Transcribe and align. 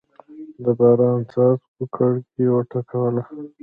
د 0.63 0.65
باران 0.79 1.19
څاڅکو 1.31 1.83
کړکۍ 1.95 2.43
وټکوله. 2.49 3.23